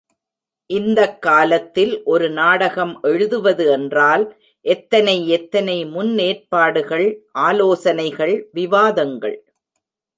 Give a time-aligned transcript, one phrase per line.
[0.69, 4.41] இந்தக் காலத்தில் ஒரு நாடகம் எழுதுவது என்றால்
[4.65, 7.25] எத்தனை எத்தனை முன் ஏற்பாடுகள்
[7.31, 9.53] ஆலோசனைகள் விவாதங்கள்.